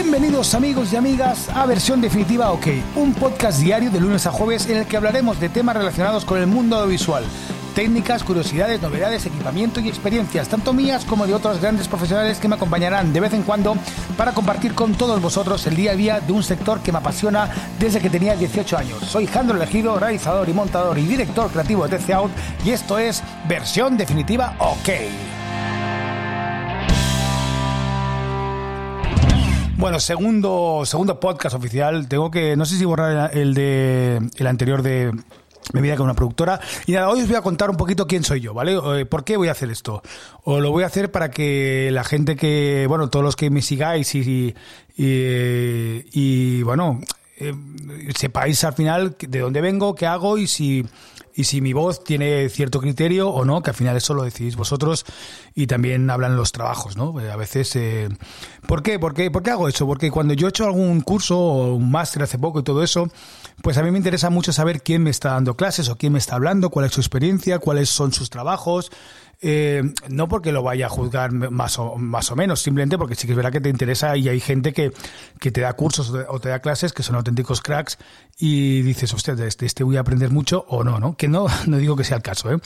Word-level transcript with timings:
Bienvenidos 0.00 0.54
amigos 0.54 0.92
y 0.92 0.96
amigas 0.96 1.48
a 1.48 1.66
Versión 1.66 2.00
Definitiva 2.00 2.52
OK, 2.52 2.68
un 2.94 3.12
podcast 3.14 3.58
diario 3.58 3.90
de 3.90 3.98
lunes 3.98 4.26
a 4.26 4.30
jueves 4.30 4.70
en 4.70 4.76
el 4.76 4.86
que 4.86 4.96
hablaremos 4.96 5.40
de 5.40 5.48
temas 5.48 5.76
relacionados 5.76 6.24
con 6.24 6.38
el 6.38 6.46
mundo 6.46 6.76
audiovisual, 6.76 7.24
técnicas, 7.74 8.22
curiosidades, 8.22 8.80
novedades, 8.80 9.26
equipamiento 9.26 9.80
y 9.80 9.88
experiencias, 9.88 10.48
tanto 10.48 10.72
mías 10.72 11.04
como 11.04 11.26
de 11.26 11.34
otros 11.34 11.60
grandes 11.60 11.88
profesionales 11.88 12.38
que 12.38 12.46
me 12.46 12.54
acompañarán 12.54 13.12
de 13.12 13.18
vez 13.18 13.32
en 13.32 13.42
cuando 13.42 13.76
para 14.16 14.32
compartir 14.32 14.72
con 14.72 14.94
todos 14.94 15.20
vosotros 15.20 15.66
el 15.66 15.74
día 15.74 15.90
a 15.90 15.96
día 15.96 16.20
de 16.20 16.32
un 16.32 16.44
sector 16.44 16.78
que 16.78 16.92
me 16.92 16.98
apasiona 16.98 17.50
desde 17.80 17.98
que 17.98 18.08
tenía 18.08 18.36
18 18.36 18.78
años. 18.78 19.02
Soy 19.02 19.26
Jandro 19.26 19.56
Elegido, 19.56 19.98
realizador 19.98 20.48
y 20.48 20.52
montador 20.52 20.96
y 20.96 21.08
director 21.08 21.50
creativo 21.50 21.88
de 21.88 21.98
TC 21.98 22.14
y 22.64 22.70
esto 22.70 23.00
es 23.00 23.20
Versión 23.48 23.96
Definitiva 23.96 24.54
OK. 24.60 25.37
Bueno, 29.78 30.00
segundo, 30.00 30.82
segundo 30.84 31.20
podcast 31.20 31.54
oficial. 31.54 32.08
Tengo 32.08 32.32
que, 32.32 32.56
no 32.56 32.66
sé 32.66 32.76
si 32.76 32.84
borrar 32.84 33.30
el 33.36 33.54
de 33.54 34.20
el 34.36 34.46
anterior 34.48 34.82
de 34.82 35.12
mi 35.72 35.80
vida 35.80 35.94
con 35.94 36.02
una 36.06 36.14
productora. 36.14 36.60
Y 36.86 36.92
nada, 36.92 37.08
hoy 37.08 37.20
os 37.20 37.28
voy 37.28 37.36
a 37.36 37.42
contar 37.42 37.70
un 37.70 37.76
poquito 37.76 38.08
quién 38.08 38.24
soy 38.24 38.40
yo, 38.40 38.52
¿vale? 38.52 38.76
Eh, 38.76 39.06
¿Por 39.06 39.22
qué 39.22 39.36
voy 39.36 39.46
a 39.46 39.52
hacer 39.52 39.70
esto? 39.70 40.02
O 40.42 40.58
lo 40.58 40.72
voy 40.72 40.82
a 40.82 40.86
hacer 40.86 41.12
para 41.12 41.30
que 41.30 41.90
la 41.92 42.02
gente 42.02 42.34
que, 42.34 42.86
bueno, 42.88 43.08
todos 43.08 43.24
los 43.24 43.36
que 43.36 43.50
me 43.50 43.62
sigáis 43.62 44.16
y, 44.16 44.52
y, 44.96 46.04
y 46.12 46.62
bueno, 46.64 47.00
eh, 47.38 47.54
sepáis 48.16 48.64
al 48.64 48.74
final 48.74 49.16
de 49.18 49.38
dónde 49.38 49.60
vengo, 49.60 49.94
qué 49.94 50.06
hago 50.06 50.38
y 50.38 50.46
si 50.46 50.84
y 51.38 51.44
si 51.44 51.60
mi 51.60 51.72
voz 51.72 52.02
tiene 52.02 52.48
cierto 52.48 52.80
criterio 52.80 53.28
o 53.28 53.44
no, 53.44 53.62
que 53.62 53.70
al 53.70 53.76
final 53.76 53.96
eso 53.96 54.12
lo 54.12 54.24
decidís 54.24 54.56
vosotros 54.56 55.04
y 55.54 55.68
también 55.68 56.10
hablan 56.10 56.36
los 56.36 56.50
trabajos, 56.50 56.96
¿no? 56.96 57.20
Eh, 57.20 57.30
a 57.30 57.36
veces, 57.36 57.76
eh, 57.76 58.08
¿por 58.66 58.82
qué? 58.82 58.98
¿Por 58.98 59.14
qué? 59.14 59.30
¿Por 59.30 59.44
qué 59.44 59.52
hago 59.52 59.68
eso? 59.68 59.86
Porque 59.86 60.10
cuando 60.10 60.34
yo 60.34 60.48
he 60.48 60.50
hecho 60.50 60.64
algún 60.64 61.00
curso 61.00 61.38
o 61.38 61.74
un 61.76 61.92
máster 61.92 62.24
hace 62.24 62.40
poco 62.40 62.58
y 62.58 62.64
todo 62.64 62.82
eso, 62.82 63.08
pues 63.62 63.78
a 63.78 63.84
mí 63.84 63.92
me 63.92 63.98
interesa 63.98 64.30
mucho 64.30 64.52
saber 64.52 64.82
quién 64.82 65.04
me 65.04 65.10
está 65.10 65.30
dando 65.30 65.54
clases 65.54 65.88
o 65.90 65.96
quién 65.96 66.12
me 66.12 66.18
está 66.18 66.34
hablando, 66.34 66.70
cuál 66.70 66.86
es 66.86 66.92
su 66.92 67.00
experiencia, 67.00 67.60
cuáles 67.60 67.88
son 67.88 68.12
sus 68.12 68.30
trabajos, 68.30 68.90
eh, 69.40 69.82
no 70.08 70.28
porque 70.28 70.50
lo 70.50 70.62
vaya 70.62 70.86
a 70.86 70.88
juzgar 70.88 71.30
más 71.32 71.78
o, 71.78 71.96
más 71.96 72.30
o 72.30 72.36
menos, 72.36 72.60
simplemente 72.60 72.98
porque 72.98 73.14
sí 73.14 73.26
que 73.26 73.32
es 73.32 73.36
verdad 73.36 73.52
que 73.52 73.60
te 73.60 73.68
interesa 73.68 74.16
y 74.16 74.28
hay 74.28 74.40
gente 74.40 74.72
que, 74.72 74.92
que 75.38 75.50
te 75.50 75.60
da 75.60 75.72
cursos 75.74 76.12
o 76.28 76.40
te 76.40 76.48
da 76.48 76.60
clases 76.60 76.92
que 76.92 77.02
son 77.02 77.16
auténticos 77.16 77.60
cracks 77.60 77.98
y 78.38 78.82
dices, 78.82 79.14
hostia, 79.14 79.34
de 79.34 79.46
este, 79.46 79.66
este 79.66 79.84
voy 79.84 79.96
a 79.96 80.00
aprender 80.00 80.30
mucho 80.30 80.64
o 80.68 80.82
no, 80.82 80.98
¿no? 80.98 81.16
Que 81.16 81.28
no, 81.28 81.46
no 81.66 81.76
digo 81.76 81.96
que 81.96 82.04
sea 82.04 82.16
el 82.16 82.22
caso, 82.22 82.52
¿eh? 82.52 82.58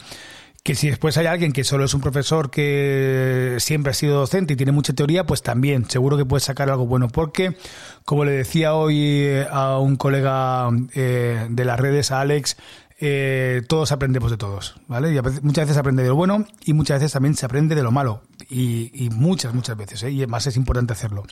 que 0.63 0.77
si 0.77 0.89
después 0.89 1.17
hay 1.17 1.27
alguien 1.27 1.53
que 1.53 1.65
solo 1.65 1.85
es 1.85 1.95
un 1.95 2.01
profesor 2.01 2.51
que 2.51 3.57
siempre 3.59 3.91
ha 3.91 3.95
sido 3.95 4.21
docente 4.21 4.53
y 4.53 4.57
tiene 4.57 4.71
mucha 4.71 4.93
teoría, 4.93 5.25
pues 5.25 5.43
también 5.43 5.91
seguro 5.91 6.17
que 6.17 6.25
puede 6.25 6.41
sacar 6.41 6.71
algo 6.71 6.87
bueno. 6.87 7.09
Porque, 7.09 7.57
como 8.05 8.25
le 8.25 8.31
decía 8.31 8.75
hoy 8.75 9.29
a 9.51 9.79
un 9.79 9.97
colega 9.97 10.69
eh, 10.95 11.49
de 11.51 11.65
las 11.65 11.81
redes, 11.81 12.13
a 12.13 12.21
Alex, 12.21 12.57
eh, 13.05 13.63
todos 13.67 13.91
aprendemos 13.91 14.31
de 14.31 14.37
todos, 14.37 14.77
¿vale? 14.87 15.13
Y 15.13 15.21
muchas 15.43 15.65
veces 15.65 15.75
se 15.75 15.81
aprende 15.81 16.05
de 16.05 16.09
lo 16.09 16.15
bueno 16.15 16.47
y 16.65 16.73
muchas 16.73 17.01
veces 17.01 17.11
también 17.11 17.35
se 17.35 17.45
aprende 17.45 17.75
de 17.75 17.83
lo 17.83 17.91
malo. 17.91 18.23
Y, 18.49 19.09
muchas, 19.13 19.53
muchas 19.55 19.77
veces, 19.77 20.05
¿eh? 20.05 20.13
Y 20.13 20.19
además 20.19 20.47
es 20.47 20.57
importante 20.57 20.93
hacerlo. 20.93 21.25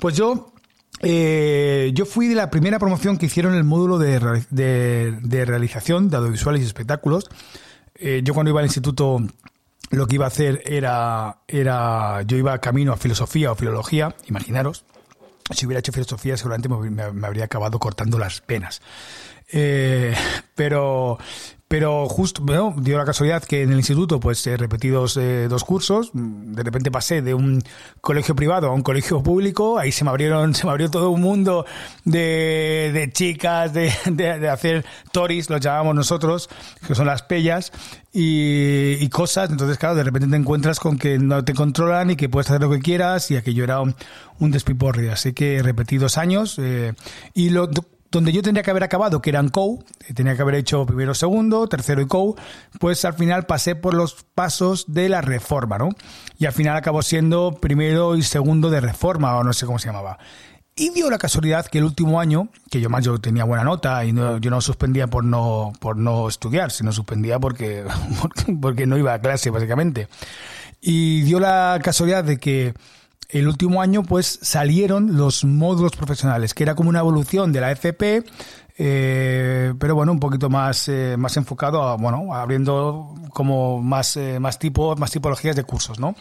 Pues 0.00 0.16
yo 0.16 0.54
eh, 1.02 1.90
yo 1.92 2.06
fui 2.06 2.28
de 2.28 2.34
la 2.34 2.48
primera 2.48 2.78
promoción 2.78 3.18
que 3.18 3.26
hicieron 3.26 3.54
el 3.54 3.62
módulo 3.62 3.98
de, 3.98 5.44
realización 5.44 6.08
de 6.08 6.16
audiovisuales 6.16 6.62
y 6.62 6.64
espectáculos. 6.64 7.28
Eh, 7.96 8.22
yo 8.24 8.32
cuando 8.32 8.48
iba 8.48 8.60
al 8.60 8.66
instituto 8.66 9.20
lo 9.90 10.06
que 10.06 10.14
iba 10.14 10.24
a 10.24 10.28
hacer 10.28 10.62
era, 10.64 11.42
era, 11.46 12.22
yo 12.22 12.38
iba 12.38 12.56
camino 12.58 12.94
a 12.94 12.96
filosofía 12.96 13.52
o 13.52 13.54
filología, 13.54 14.16
imaginaros. 14.28 14.86
Si 15.50 15.66
hubiera 15.66 15.80
hecho 15.80 15.92
filosofía 15.92 16.38
seguramente 16.38 16.70
me 16.70 17.26
habría 17.26 17.44
acabado 17.44 17.78
cortando 17.78 18.18
las 18.18 18.40
penas. 18.40 18.80
Eh, 19.52 20.14
pero 20.54 21.18
pero 21.68 22.08
justo, 22.08 22.42
bueno, 22.44 22.76
dio 22.78 22.96
la 22.96 23.04
casualidad 23.04 23.42
que 23.42 23.62
en 23.62 23.72
el 23.72 23.78
instituto, 23.78 24.20
pues 24.20 24.46
he 24.46 24.56
repetido 24.56 25.04
eh, 25.16 25.48
dos 25.50 25.64
cursos. 25.64 26.12
De 26.14 26.62
repente 26.62 26.92
pasé 26.92 27.22
de 27.22 27.34
un 27.34 27.60
colegio 28.00 28.36
privado 28.36 28.68
a 28.68 28.72
un 28.72 28.84
colegio 28.84 29.20
público. 29.20 29.76
Ahí 29.76 29.90
se 29.90 30.04
me 30.04 30.10
abrieron, 30.10 30.54
se 30.54 30.64
me 30.64 30.70
abrió 30.70 30.88
todo 30.92 31.10
un 31.10 31.22
mundo 31.22 31.66
de, 32.04 32.92
de 32.94 33.10
chicas, 33.10 33.72
de, 33.72 33.92
de, 34.06 34.48
hacer 34.48 34.84
toris, 35.10 35.50
lo 35.50 35.58
llamamos 35.58 35.96
nosotros, 35.96 36.48
que 36.86 36.94
son 36.94 37.06
las 37.06 37.24
pellas, 37.24 37.72
y, 38.12 38.92
y, 39.00 39.08
cosas. 39.08 39.50
Entonces, 39.50 39.76
claro, 39.76 39.96
de 39.96 40.04
repente 40.04 40.28
te 40.28 40.36
encuentras 40.36 40.78
con 40.78 40.96
que 40.96 41.18
no 41.18 41.44
te 41.44 41.52
controlan 41.52 42.10
y 42.10 42.16
que 42.16 42.28
puedes 42.28 42.48
hacer 42.48 42.60
lo 42.60 42.70
que 42.70 42.78
quieras, 42.78 43.28
y 43.32 43.36
aquello 43.36 43.64
era 43.64 43.80
un, 43.80 43.96
un 44.38 44.52
despiporre. 44.52 45.10
Así 45.10 45.32
que 45.32 45.60
repetí 45.64 45.98
dos 45.98 46.16
años. 46.16 46.60
Eh, 46.60 46.94
y 47.34 47.50
lo, 47.50 47.68
donde 48.16 48.32
yo 48.32 48.40
tendría 48.40 48.62
que 48.62 48.70
haber 48.70 48.82
acabado, 48.82 49.20
que 49.20 49.28
eran 49.28 49.50
COU, 49.50 49.84
eh, 50.08 50.14
tenía 50.14 50.34
que 50.34 50.40
haber 50.40 50.54
hecho 50.54 50.86
primero, 50.86 51.12
segundo, 51.12 51.68
tercero 51.68 52.00
y 52.00 52.06
COU, 52.06 52.34
pues 52.80 53.04
al 53.04 53.12
final 53.12 53.44
pasé 53.44 53.76
por 53.76 53.92
los 53.92 54.24
pasos 54.34 54.86
de 54.88 55.10
la 55.10 55.20
reforma, 55.20 55.76
¿no? 55.76 55.90
Y 56.38 56.46
al 56.46 56.52
final 56.52 56.76
acabó 56.76 57.02
siendo 57.02 57.58
primero 57.60 58.16
y 58.16 58.22
segundo 58.22 58.70
de 58.70 58.80
reforma, 58.80 59.36
o 59.36 59.44
no 59.44 59.52
sé 59.52 59.66
cómo 59.66 59.78
se 59.78 59.88
llamaba. 59.88 60.18
Y 60.74 60.90
dio 60.90 61.10
la 61.10 61.18
casualidad 61.18 61.66
que 61.66 61.76
el 61.76 61.84
último 61.84 62.18
año, 62.18 62.48
que 62.70 62.80
yo 62.80 62.88
más 62.88 63.04
yo 63.04 63.18
tenía 63.18 63.44
buena 63.44 63.64
nota 63.64 64.02
y 64.04 64.14
yo 64.14 64.50
no 64.50 64.60
suspendía 64.62 65.08
por 65.08 65.22
no, 65.22 65.74
por 65.78 65.98
no 65.98 66.26
estudiar, 66.26 66.70
sino 66.70 66.92
suspendía 66.92 67.38
porque, 67.38 67.84
porque 68.62 68.86
no 68.86 68.96
iba 68.96 69.12
a 69.12 69.20
clase, 69.20 69.50
básicamente. 69.50 70.08
Y 70.80 71.20
dio 71.22 71.38
la 71.38 71.78
casualidad 71.82 72.24
de 72.24 72.38
que 72.38 72.72
el 73.28 73.48
último 73.48 73.82
año 73.82 74.02
pues 74.02 74.38
salieron 74.42 75.16
los 75.16 75.44
módulos 75.44 75.92
profesionales, 75.92 76.54
que 76.54 76.62
era 76.62 76.74
como 76.74 76.88
una 76.88 77.00
evolución 77.00 77.52
de 77.52 77.60
la 77.60 77.72
FP, 77.72 78.24
eh, 78.78 79.74
pero 79.78 79.94
bueno, 79.94 80.12
un 80.12 80.20
poquito 80.20 80.48
más, 80.50 80.88
eh, 80.88 81.16
más 81.16 81.36
enfocado 81.36 81.82
a, 81.82 81.96
bueno, 81.96 82.32
abriendo 82.34 83.14
como 83.30 83.82
más, 83.82 84.16
eh, 84.16 84.38
más 84.38 84.58
tipos, 84.58 84.98
más 84.98 85.10
tipologías 85.10 85.56
de 85.56 85.64
cursos, 85.64 85.98
¿no? 85.98 86.14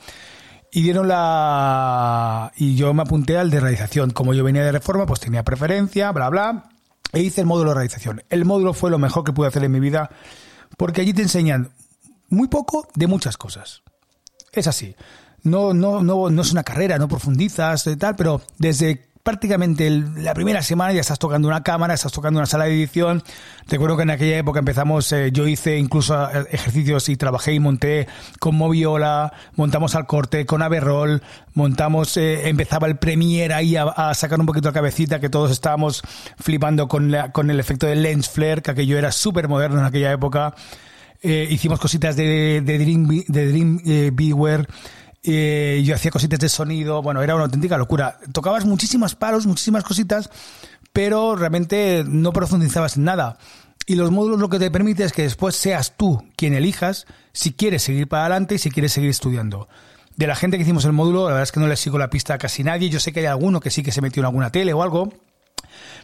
Y 0.71 0.81
dieron 0.81 1.07
la, 1.07 2.51
y 2.57 2.75
yo 2.75 2.93
me 2.93 3.03
apunté 3.03 3.37
al 3.37 3.49
de 3.49 3.59
realización. 3.59 4.11
Como 4.11 4.33
yo 4.33 4.43
venía 4.43 4.63
de 4.63 4.71
reforma, 4.71 5.05
pues 5.05 5.21
tenía 5.21 5.43
preferencia, 5.43 6.11
bla, 6.11 6.29
bla, 6.29 6.69
e 7.13 7.21
hice 7.21 7.41
el 7.41 7.47
módulo 7.47 7.69
de 7.69 7.75
realización. 7.75 8.23
El 8.29 8.45
módulo 8.45 8.73
fue 8.73 8.91
lo 8.91 8.99
mejor 8.99 9.23
que 9.23 9.31
pude 9.31 9.47
hacer 9.47 9.63
en 9.63 9.71
mi 9.71 9.79
vida, 9.79 10.09
porque 10.75 11.01
allí 11.01 11.13
te 11.13 11.21
enseñan 11.21 11.71
muy 12.29 12.47
poco 12.47 12.87
de 12.95 13.07
muchas 13.07 13.37
cosas. 13.37 13.83
Es 14.51 14.67
así 14.67 14.95
no, 15.45 15.73
no, 15.73 16.03
no, 16.03 16.29
no 16.29 16.41
es 16.41 16.51
una 16.51 16.63
carrera, 16.63 16.97
no 16.97 17.07
profundizas 17.07 17.87
y 17.87 17.95
tal, 17.95 18.15
pero 18.15 18.41
desde 18.57 19.05
prácticamente 19.25 19.89
la 19.89 20.35
primera 20.35 20.61
semana 20.61 20.93
ya 20.93 21.01
estás 21.01 21.17
tocando 21.17 21.47
una 21.47 21.63
cámara, 21.63 21.95
estás 21.95 22.11
tocando 22.11 22.39
una 22.39 22.45
sala 22.45 22.65
de 22.65 22.75
edición. 22.75 23.23
Recuerdo 23.67 23.97
que 23.97 24.03
en 24.03 24.11
aquella 24.11 24.37
época 24.37 24.59
empezamos, 24.59 25.11
eh, 25.11 25.31
yo 25.31 25.47
hice 25.47 25.79
incluso 25.79 26.29
eh, 26.29 26.45
ejercicios 26.51 27.09
y 27.09 27.17
trabajé 27.17 27.53
y 27.53 27.59
monté 27.59 28.07
con 28.37 28.55
Moviola, 28.55 29.33
montamos 29.55 29.95
al 29.95 30.05
corte 30.05 30.45
con 30.45 30.61
Averroll, 30.61 31.23
montamos, 31.55 32.17
eh, 32.17 32.49
empezaba 32.49 32.85
el 32.85 32.97
Premiere 32.97 33.55
ahí 33.55 33.75
a, 33.75 34.13
sacar 34.13 34.39
un 34.39 34.45
poquito 34.45 34.69
la 34.69 34.73
cabecita 34.73 35.19
que 35.19 35.29
todos 35.29 35.49
estábamos 35.49 36.03
flipando 36.37 36.87
con, 36.87 37.09
la, 37.09 37.31
con 37.31 37.49
el 37.49 37.59
efecto 37.59 37.87
del 37.87 38.03
lens 38.03 38.29
flare, 38.29 38.61
que 38.61 38.69
aquello 38.69 38.95
era 38.95 39.11
súper 39.11 39.47
moderno 39.47 39.79
en 39.79 39.85
aquella 39.85 40.11
época. 40.11 40.53
hicimos 41.23 41.79
cositas 41.79 42.15
de, 42.15 42.61
de 42.63 42.77
Dream, 42.77 43.07
de 43.27 43.47
Dream 43.47 43.81
Beware 44.13 44.67
eh, 45.25 45.81
yo 45.83 45.95
hacía 45.95 46.11
cositas 46.11 46.39
de 46.39 46.49
sonido, 46.49 47.01
bueno, 47.01 47.23
era 47.23 47.35
una 47.35 47.45
auténtica 47.45 47.77
locura. 47.77 48.19
Tocabas 48.31 48.65
muchísimas 48.65 49.15
palos, 49.15 49.47
muchísimas 49.47 49.83
cositas, 49.83 50.29
pero 50.93 51.35
realmente 51.35 52.03
no 52.07 52.31
profundizabas 52.31 52.97
en 52.97 53.05
nada. 53.05 53.37
Y 53.87 53.95
los 53.95 54.11
módulos 54.11 54.39
lo 54.39 54.49
que 54.49 54.59
te 54.59 54.71
permite 54.71 55.03
es 55.03 55.13
que 55.13 55.23
después 55.23 55.55
seas 55.55 55.95
tú 55.97 56.23
quien 56.35 56.53
elijas 56.53 57.05
si 57.33 57.53
quieres 57.53 57.83
seguir 57.83 58.07
para 58.07 58.23
adelante 58.23 58.55
y 58.55 58.59
si 58.59 58.71
quieres 58.71 58.93
seguir 58.93 59.09
estudiando. 59.09 59.67
De 60.15 60.27
la 60.27 60.35
gente 60.35 60.57
que 60.57 60.63
hicimos 60.63 60.85
el 60.85 60.93
módulo, 60.93 61.23
la 61.23 61.31
verdad 61.31 61.43
es 61.43 61.51
que 61.51 61.59
no 61.59 61.67
le 61.67 61.75
sigo 61.75 61.97
la 61.97 62.09
pista 62.09 62.35
a 62.35 62.37
casi 62.37 62.63
nadie. 62.63 62.89
Yo 62.89 62.99
sé 62.99 63.11
que 63.11 63.19
hay 63.19 63.25
alguno 63.25 63.59
que 63.59 63.69
sí 63.69 63.83
que 63.83 63.91
se 63.91 64.01
metió 64.01 64.21
en 64.21 64.25
alguna 64.27 64.49
tele 64.49 64.73
o 64.73 64.81
algo, 64.81 65.11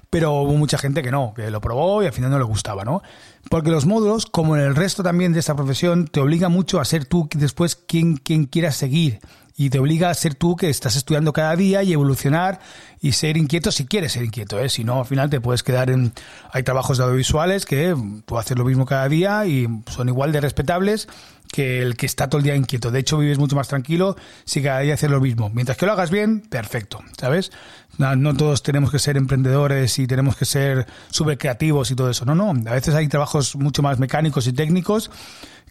pero 0.10 0.34
hubo 0.42 0.54
mucha 0.54 0.78
gente 0.78 1.02
que 1.02 1.12
no, 1.12 1.34
que 1.34 1.50
lo 1.50 1.62
probó 1.62 2.04
y 2.04 2.06
al 2.06 2.14
final 2.14 2.32
no 2.32 2.38
le 2.38 2.44
gustaba, 2.44 2.84
¿no? 2.84 3.02
Porque 3.50 3.72
los 3.72 3.86
módulos, 3.86 4.26
como 4.26 4.56
en 4.56 4.64
el 4.64 4.76
resto 4.76 5.04
también 5.04 5.34
de 5.34 5.40
esta 5.40 5.56
profesión, 5.56 6.08
te 6.08 6.20
obliga 6.20 6.50
mucho 6.50 6.80
a 6.80 6.86
ser 6.86 7.06
tú 7.06 7.30
después 7.34 7.76
quien, 7.76 8.18
quien 8.18 8.46
quieras 8.46 8.76
seguir 8.76 9.20
y 9.56 9.70
te 9.70 9.80
obliga 9.80 10.10
a 10.10 10.14
ser 10.14 10.36
tú 10.36 10.56
que 10.56 10.70
estás 10.70 10.96
estudiando 10.96 11.34
cada 11.34 11.56
día 11.56 11.84
y 11.84 11.94
evolucionar 11.94 12.60
y 13.00 13.12
ser 13.12 13.38
inquieto 13.38 13.72
si 13.72 13.86
quieres 13.86 14.14
ser 14.14 14.24
inquieto, 14.24 14.60
¿eh? 14.60 14.70
si 14.70 14.84
no 14.84 15.00
al 15.00 15.06
final 15.06 15.30
te 15.30 15.40
puedes 15.40 15.62
quedar 15.62 15.90
en... 15.90 16.14
Hay 16.52 16.64
trabajos 16.64 16.98
de 16.98 17.04
audiovisuales 17.04 17.66
que 17.66 17.96
puedo 18.26 18.40
hacer 18.40 18.58
lo 18.58 18.66
mismo 18.66 18.86
cada 18.86 19.08
día 19.08 19.46
y 19.46 19.68
son 19.88 20.10
igual 20.10 20.32
de 20.32 20.42
respetables 20.42 21.08
que 21.52 21.82
el 21.82 21.98
que 21.98 22.06
está 22.06 22.30
todo 22.30 22.40
el 22.40 22.44
día 22.44 22.56
inquieto. 22.56 22.92
De 22.92 23.00
hecho, 23.00 23.18
vives 23.18 23.38
mucho 23.38 23.56
más 23.56 23.68
tranquilo 23.68 24.16
si 24.46 24.62
cada 24.62 24.80
día 24.80 24.94
haces 24.94 25.10
lo 25.12 25.20
mismo. 25.20 25.50
Mientras 25.54 25.78
que 25.78 25.86
lo 25.86 25.92
hagas 25.92 26.10
bien, 26.10 26.42
perfecto, 26.42 27.04
¿sabes? 27.20 27.52
No, 27.98 28.36
todos 28.36 28.64
tenemos 28.64 28.92
que 28.92 29.00
ser 29.00 29.18
emprendedores 29.18 30.00
y 30.00 30.08
tenemos 30.08 30.36
que 30.36 30.46
ser 30.46 30.88
súper 31.10 31.38
creativos 31.38 31.92
y 31.92 31.96
todo 31.96 32.10
eso. 32.10 32.26
No, 32.26 32.36
no. 32.36 32.50
A 32.50 32.74
veces 32.74 32.96
hay 32.96 33.08
trabajos 33.08 33.56
mucho 33.56 33.82
más 33.82 34.00
mecánicos 34.00 34.48
y 34.48 34.54
técnicos 34.54 35.12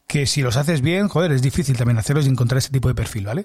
que 0.06 0.26
si 0.26 0.42
los 0.42 0.56
haces 0.56 0.80
bien, 0.80 1.08
joder, 1.08 1.32
es 1.32 1.40
difícil 1.40 1.76
también 1.76 1.96
hacerlos 1.98 2.26
y 2.26 2.28
encontrar 2.28 2.58
ese 2.58 2.70
tipo 2.70 2.88
de 2.88 2.94
perfil, 2.94 3.26
¿vale? 3.26 3.44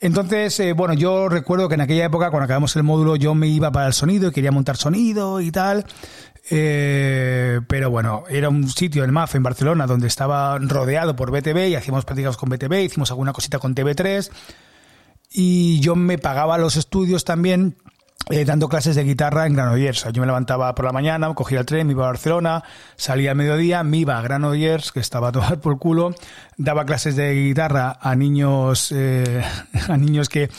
Entonces, 0.00 0.58
eh, 0.60 0.72
bueno, 0.72 0.94
yo 0.94 1.28
recuerdo 1.28 1.68
que 1.68 1.74
en 1.74 1.82
aquella 1.82 2.06
época, 2.06 2.30
cuando 2.30 2.44
acabamos 2.44 2.74
el 2.76 2.82
módulo, 2.82 3.16
yo 3.16 3.34
me 3.34 3.48
iba 3.48 3.70
para 3.70 3.86
el 3.86 3.92
sonido 3.92 4.28
y 4.28 4.32
quería 4.32 4.50
montar 4.50 4.76
sonido 4.78 5.40
y 5.40 5.50
tal. 5.50 5.84
Eh, 6.50 7.60
pero 7.68 7.90
bueno, 7.90 8.24
era 8.28 8.48
un 8.48 8.68
sitio 8.70 9.04
en 9.04 9.12
MAF 9.12 9.34
en 9.34 9.42
Barcelona 9.42 9.86
donde 9.86 10.06
estaba 10.06 10.58
rodeado 10.58 11.14
por 11.14 11.30
BTV 11.30 11.68
y 11.68 11.74
hacíamos 11.74 12.04
prácticas 12.04 12.36
con 12.38 12.48
BTV, 12.48 12.82
hicimos 12.82 13.10
alguna 13.10 13.32
cosita 13.32 13.58
con 13.58 13.74
TV3 13.74 14.30
y 15.30 15.78
yo 15.80 15.94
me 15.94 16.18
pagaba 16.18 16.58
los 16.58 16.76
estudios 16.76 17.24
también 17.24 17.76
eh, 18.28 18.44
dando 18.44 18.68
clases 18.68 18.94
de 18.96 19.04
guitarra 19.04 19.46
en 19.46 19.54
Granollers. 19.54 20.06
yo 20.12 20.20
me 20.20 20.26
levantaba 20.26 20.74
por 20.74 20.84
la 20.84 20.92
mañana, 20.92 21.32
cogía 21.34 21.60
el 21.60 21.66
tren, 21.66 21.86
me 21.86 21.94
iba 21.94 22.04
a 22.04 22.08
Barcelona, 22.08 22.62
salía 22.96 23.32
a 23.32 23.34
mediodía, 23.34 23.82
me 23.82 23.98
iba 23.98 24.18
a 24.18 24.22
Granollers, 24.22 24.92
que 24.92 25.00
estaba 25.00 25.28
a 25.28 25.32
tomar 25.32 25.60
por 25.60 25.78
culo, 25.78 26.14
daba 26.56 26.84
clases 26.84 27.16
de 27.16 27.32
guitarra 27.34 27.98
a 28.00 28.14
niños, 28.14 28.92
eh, 28.92 29.42
a 29.88 29.96
niños 29.96 30.28
que 30.28 30.50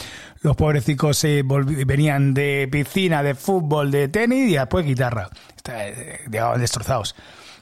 los 0.42 0.56
pobrecicos 0.56 1.18
se 1.18 1.44
venían 1.44 2.34
de 2.34 2.68
piscina, 2.72 3.22
de 3.22 3.36
fútbol, 3.36 3.92
de 3.92 4.08
tenis 4.08 4.50
y 4.52 4.56
después 4.56 4.86
guitarra. 4.86 5.30
Eh, 5.70 6.22
llegaban 6.30 6.60
destrozados. 6.60 7.16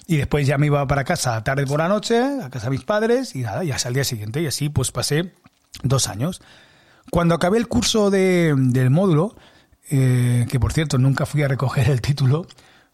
Y 0.07 0.17
después 0.17 0.47
ya 0.47 0.57
me 0.57 0.67
iba 0.67 0.87
para 0.87 1.03
casa 1.03 1.43
tarde 1.43 1.67
por 1.67 1.79
la 1.79 1.87
noche, 1.87 2.19
a 2.41 2.49
casa 2.49 2.65
de 2.67 2.71
mis 2.71 2.83
padres, 2.83 3.35
y 3.35 3.41
nada, 3.41 3.63
ya 3.63 3.75
el 3.85 3.93
día 3.93 4.03
siguiente. 4.03 4.41
Y 4.41 4.47
así 4.47 4.69
pues 4.69 4.91
pasé 4.91 5.33
dos 5.83 6.07
años. 6.07 6.41
Cuando 7.11 7.35
acabé 7.35 7.57
el 7.57 7.67
curso 7.67 8.09
de, 8.09 8.55
del 8.57 8.89
módulo, 8.89 9.35
eh, 9.89 10.45
que 10.49 10.59
por 10.59 10.73
cierto 10.73 10.97
nunca 10.97 11.25
fui 11.25 11.43
a 11.43 11.47
recoger 11.47 11.89
el 11.89 12.01
título, 12.01 12.45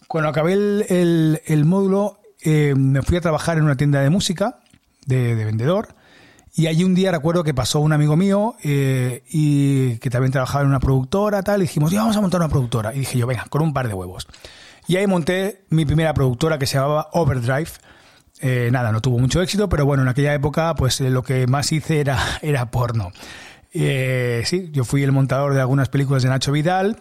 cuando 0.08 0.30
acabé 0.30 0.54
el, 0.54 1.42
el, 1.46 1.66
módulo 1.66 2.20
eh, 2.42 2.74
me 2.76 3.02
fui 3.02 3.18
a 3.18 3.22
trabajar 3.22 3.58
en 3.58 3.64
una 3.64 3.76
tienda 3.76 4.02
de 4.02 4.10
música, 4.10 4.60
de, 5.06 5.36
de 5.36 5.46
vendedor, 5.46 5.96
y 6.58 6.68
allí 6.68 6.86
un 6.86 6.96
día 6.96 7.12
recuerdo 7.12 7.44
que 7.44 7.54
pasó 7.54 7.82
un 7.82 7.92
amigo 7.92 8.16
mío 8.16 8.56
eh, 8.64 9.24
y 9.30 9.98
que 9.98 10.10
también 10.10 10.32
trabajaba 10.32 10.62
en 10.62 10.70
una 10.70 10.80
productora, 10.80 11.44
tal, 11.44 11.60
y 11.60 11.64
dijimos, 11.64 11.92
ya 11.92 12.00
vamos 12.00 12.16
a 12.16 12.22
montar 12.22 12.40
una 12.40 12.48
productora. 12.48 12.96
Y 12.96 13.00
dije 13.00 13.18
yo, 13.18 13.28
venga, 13.28 13.46
con 13.50 13.62
un 13.62 13.74
par 13.74 13.90
de 13.90 13.94
huevos. 13.94 14.26
Y 14.88 14.96
ahí 14.96 15.06
monté 15.06 15.66
mi 15.70 15.86
primera 15.86 16.14
productora 16.14 16.58
que 16.58 16.66
se 16.66 16.78
llamaba 16.78 17.10
Overdrive. 17.12 17.72
Eh, 18.40 18.70
nada, 18.72 18.94
no 18.94 19.02
tuvo 19.02 19.20
mucho 19.20 19.42
éxito, 19.42 19.68
pero 19.68 19.86
bueno, 19.86 20.04
en 20.04 20.10
aquella 20.10 20.34
época 20.34 20.76
pues 20.76 21.02
lo 21.02 21.24
que 21.24 21.46
más 21.46 21.74
hice 21.74 22.00
era, 22.00 22.18
era 22.42 22.72
porno. 22.72 23.12
Eh, 23.78 24.44
sí, 24.46 24.70
yo 24.72 24.86
fui 24.86 25.04
el 25.04 25.12
montador 25.12 25.54
de 25.54 25.60
algunas 25.60 25.90
películas 25.90 26.24
de 26.24 26.30
Nacho 26.30 26.54
Vidal 26.54 26.98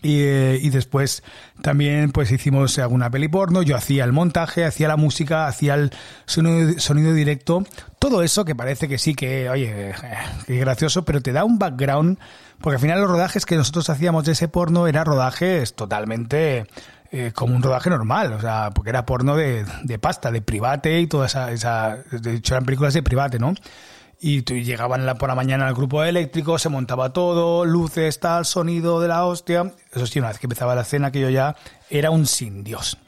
y, 0.00 0.20
eh, 0.22 0.58
y, 0.62 0.70
después 0.70 1.22
también 1.60 2.10
pues 2.10 2.30
hicimos 2.30 2.78
alguna 2.78 3.10
peli 3.10 3.28
porno, 3.28 3.60
yo 3.60 3.76
hacía 3.76 4.04
el 4.04 4.12
montaje, 4.12 4.64
hacía 4.64 4.88
la 4.88 4.96
música, 4.96 5.46
hacía 5.46 5.74
el 5.74 5.92
sonido, 6.24 7.12
directo, 7.12 7.66
todo 7.98 8.22
eso 8.22 8.46
que 8.46 8.54
parece 8.54 8.88
que 8.88 8.96
sí, 8.96 9.14
que 9.14 9.50
oye, 9.50 9.92
que 10.46 10.58
gracioso, 10.58 11.04
pero 11.04 11.20
te 11.20 11.32
da 11.32 11.44
un 11.44 11.58
background, 11.58 12.18
porque 12.62 12.76
al 12.76 12.80
final 12.80 13.00
los 13.00 13.10
rodajes 13.10 13.44
que 13.44 13.56
nosotros 13.56 13.90
hacíamos 13.90 14.24
de 14.24 14.32
ese 14.32 14.48
porno 14.48 14.86
eran 14.86 15.04
rodajes 15.04 15.74
totalmente 15.74 16.66
eh, 17.12 17.32
como 17.34 17.54
un 17.54 17.62
rodaje 17.62 17.90
normal, 17.90 18.32
o 18.32 18.40
sea, 18.40 18.70
porque 18.74 18.88
era 18.88 19.04
porno 19.04 19.36
de, 19.36 19.66
de 19.82 19.98
pasta, 19.98 20.30
de 20.30 20.40
private 20.40 20.98
y 20.98 21.08
toda 21.08 21.26
esa, 21.26 21.52
esa, 21.52 21.98
de 22.10 22.36
hecho 22.36 22.54
eran 22.54 22.64
películas 22.64 22.94
de 22.94 23.02
private, 23.02 23.38
¿no? 23.38 23.52
Y 24.20 24.42
llegaban 24.42 25.06
por 25.18 25.28
la 25.28 25.34
mañana 25.34 25.68
al 25.68 25.74
grupo 25.74 26.02
eléctrico, 26.02 26.58
se 26.58 26.68
montaba 26.68 27.12
todo, 27.12 27.64
luces, 27.64 28.18
tal, 28.18 28.44
sonido 28.44 29.00
de 29.00 29.08
la 29.08 29.24
hostia. 29.24 29.74
Eso 29.92 30.06
sí, 30.06 30.18
una 30.18 30.28
vez 30.28 30.38
que 30.38 30.46
empezaba 30.46 30.74
la 30.74 30.82
escena, 30.82 31.10
que 31.10 31.20
yo 31.20 31.30
ya 31.30 31.56
era 31.90 32.10
un 32.10 32.26
sin 32.26 32.64
Dios. 32.64 32.98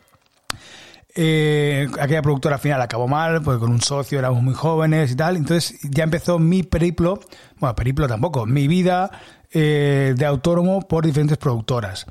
Eh, 1.21 1.89
aquella 1.99 2.23
productora 2.23 2.57
al 2.57 2.61
final 2.61 2.81
acabó 2.81 3.09
mal, 3.09 3.43
porque 3.43 3.59
con 3.59 3.73
un 3.73 3.81
socio 3.81 4.19
éramos 4.19 4.43
muy 4.43 4.55
jóvenes 4.55 5.11
y 5.11 5.17
tal. 5.17 5.37
Entonces 5.37 5.81
ya 5.83 6.05
empezó 6.05 6.39
mi 6.39 6.63
periplo, 6.63 7.21
bueno, 7.59 7.75
periplo 7.75 8.07
tampoco, 8.07 8.47
mi 8.47 8.69
vida 8.69 9.11
eh, 9.51 10.15
de 10.17 10.27
autónomo 10.27 10.83
por 10.83 11.05
diferentes 11.05 11.39
productoras. 11.39 12.07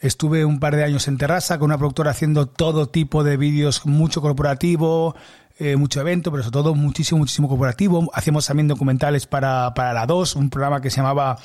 Estuve 0.00 0.44
un 0.44 0.60
par 0.60 0.74
de 0.74 0.84
años 0.84 1.06
en 1.08 1.18
Terrassa 1.18 1.58
con 1.58 1.66
una 1.66 1.78
productora 1.78 2.12
haciendo 2.12 2.46
todo 2.46 2.88
tipo 2.88 3.24
de 3.24 3.36
vídeos, 3.36 3.84
mucho 3.84 4.20
corporativo, 4.20 5.14
eh, 5.58 5.76
mucho 5.76 6.00
evento, 6.00 6.30
pero 6.30 6.42
sobre 6.44 6.52
todo 6.52 6.74
muchísimo, 6.74 7.18
muchísimo 7.18 7.48
corporativo. 7.48 8.08
Hacíamos 8.14 8.46
también 8.46 8.68
documentales 8.68 9.26
para, 9.26 9.74
para 9.74 9.92
la 9.92 10.06
2, 10.06 10.36
un 10.36 10.50
programa 10.50 10.80
que 10.80 10.88
se 10.88 10.98
llamaba 10.98 11.38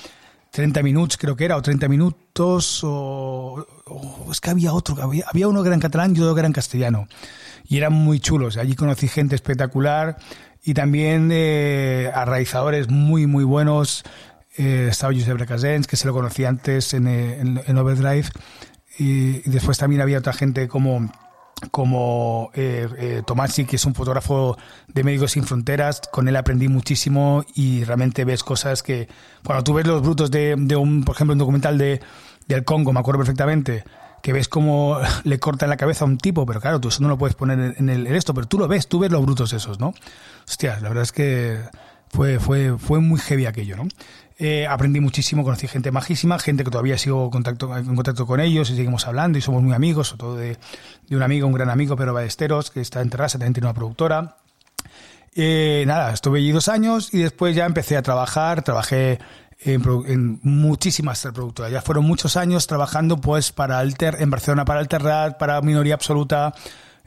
30 0.51 0.83
minutos, 0.83 1.18
creo 1.18 1.36
que 1.36 1.45
era, 1.45 1.57
o 1.57 1.63
30 1.63 1.88
minutos, 1.88 2.81
o, 2.83 3.65
es 4.31 4.39
que 4.39 4.51
había 4.51 4.71
otro, 4.71 5.01
había, 5.01 5.25
había 5.27 5.48
uno 5.48 5.63
que 5.63 5.69
era 5.69 5.75
en 5.75 5.81
catalán 5.81 6.15
y 6.15 6.19
otro 6.19 6.36
que 6.36 6.42
era 6.42 6.48
en 6.48 6.54
castellano. 6.54 7.07
Y 7.68 7.77
eran 7.77 7.94
muy 7.94 8.19
chulos. 8.19 8.57
Allí 8.57 8.75
conocí 8.75 9.07
gente 9.07 9.33
espectacular 9.33 10.18
y 10.63 10.75
también 10.75 11.30
eh, 11.31 12.12
arraizadores 12.13 12.89
muy, 12.89 13.25
muy 13.25 13.44
buenos. 13.44 14.04
Eh, 14.57 14.89
estaba 14.92 15.12
Josep 15.12 15.38
Recasens, 15.38 15.88
que 15.88 15.95
se 15.95 16.06
lo 16.06 16.13
conocí 16.13 16.45
antes 16.45 16.94
en, 16.94 17.07
en, 17.07 17.77
Overdrive. 17.77 18.27
y, 19.00 19.50
después 19.50 19.80
también 19.80 20.01
había 20.01 20.19
otra 20.19 20.33
gente 20.33 20.68
como 20.68 21.09
como 21.71 22.51
eh, 22.54 22.88
eh, 22.98 23.65
que 23.68 23.75
es 23.75 23.86
un 23.86 23.95
fotógrafo 23.95 24.57
de 24.88 25.04
Médicos 25.04 25.31
Sin 25.31 25.44
Fronteras, 25.44 26.01
con 26.12 26.27
él 26.27 26.36
aprendí 26.36 26.68
muchísimo 26.68 27.45
y 27.56 27.83
realmente 27.83 28.25
ves 28.25 28.44
cosas 28.44 28.83
que, 28.83 29.07
cuando 29.44 29.63
tú 29.63 29.74
ves 29.74 29.88
los 29.88 30.01
brutos 30.01 30.31
de, 30.31 30.56
de 30.57 30.75
un, 30.75 31.04
por 31.04 31.15
ejemplo, 31.15 31.33
un 31.33 31.39
documental 31.39 31.77
de, 31.77 32.01
del 32.48 32.63
Congo, 32.63 32.94
me 32.94 33.00
acuerdo 33.00 33.19
perfectamente, 33.19 33.83
que 34.21 34.33
ves 34.33 34.48
cómo 34.48 34.98
le 35.24 35.39
cortan 35.39 35.69
la 35.69 35.77
cabeza 35.77 36.06
a 36.06 36.07
un 36.07 36.18
tipo, 36.18 36.45
pero 36.45 36.60
claro, 36.62 36.80
tú 36.80 36.88
eso 36.88 37.04
no 37.04 37.10
lo 37.10 37.18
puedes 37.18 37.36
poner 37.36 37.75
en, 37.77 37.89
el, 37.89 38.07
esto, 38.07 38.33
pero 38.33 38.48
tú 38.48 38.57
lo 38.57 38.68
ves, 38.68 38.88
tú 38.88 39.00
ves 39.00 39.12
los 39.12 39.21
brutos 39.21 39.54
esos, 39.54 39.80
¿no? 39.80 39.94
Hostia, 40.48 40.80
la 40.80 40.89
verdad 40.89 41.04
es 41.04 41.12
que 41.12 41.59
fue, 42.13 42.39
fue, 42.39 42.77
fue 42.77 43.00
muy 43.00 43.19
heavy 43.19 43.48
aquello, 43.48 43.75
¿no? 43.75 43.88
Eh, 44.38 44.68
aprendí 44.68 45.00
muchísimo, 45.00 45.44
conocí 45.44 45.68
gente 45.68 45.92
majísima, 45.92 46.38
gente 46.38 46.63
que 46.63 46.69
todavía 46.69 46.98
sigo 46.98 47.30
contacto, 47.31 47.75
en 47.75 47.95
contacto 47.95 48.27
con 48.27 48.39
ellos 48.39 48.69
y 48.69 48.75
seguimos 48.75 49.07
hablando 49.07 49.38
y 49.38 49.42
somos 49.42 49.63
muy 49.63 49.74
amigos, 49.74 50.10
sobre 50.10 50.19
todo 50.19 50.36
de, 50.36 50.57
de 51.07 51.15
un 51.15 51.24
amigo, 51.24 51.48
un 51.48 51.54
gran 51.54 51.69
amigo, 51.69 51.95
Pedro 51.95 52.13
Ballesteros, 52.13 52.69
que 52.69 52.81
está 52.81 53.01
en 53.01 53.10
Terrassa, 53.10 53.39
también 53.39 53.54
tiene 53.54 53.68
una 53.68 53.74
productora. 53.74 54.38
Eh, 55.36 55.83
nada, 55.88 56.13
estuve 56.13 56.39
allí 56.39 56.51
dos 56.51 56.68
años 56.68 57.12
y 57.13 57.19
después 57.19 57.56
ya 57.56 57.65
empecé 57.65 57.98
a 57.98 58.04
trabajar, 58.04 58.62
trabajé 58.62 59.19
en, 59.62 59.81
en, 60.07 60.39
muchísimas 60.44 61.21
productoras. 61.33 61.71
Ya 61.71 61.81
fueron 61.81 62.06
muchos 62.06 62.38
años 62.38 62.68
trabajando 62.68 63.18
pues 63.18 63.51
para 63.51 63.80
Alter, 63.80 64.18
en 64.19 64.30
Barcelona 64.30 64.66
para 64.66 64.81
Alterrat, 64.81 65.39
para 65.39 65.62
Minoría 65.62 65.95
Absoluta. 65.95 66.54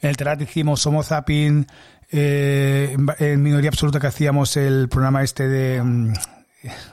En 0.01 0.09
Alterrat 0.09 0.41
hicimos 0.43 0.87
Homo 0.87 1.03
Zapping, 1.03 1.67
eh, 2.11 2.97
en, 3.19 3.43
Minoría 3.43 3.71
Absoluta 3.71 3.99
que 3.99 4.07
hacíamos 4.09 4.57
el 4.57 4.89
programa 4.89 5.23
este 5.23 5.49
de... 5.49 5.83
Mm, 5.83 6.13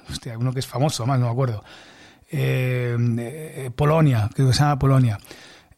hostia, 0.09 0.37
uno 0.37 0.53
que 0.53 0.59
es 0.59 0.67
famoso, 0.67 1.05
más 1.05 1.19
no 1.19 1.25
me 1.25 1.31
acuerdo, 1.31 1.63
eh, 2.35 2.97
eh, 3.19 3.71
Polonia, 3.75 4.29
creo 4.33 4.47
que 4.47 4.53
se 4.53 4.59
llama 4.59 4.79
Polonia. 4.79 5.19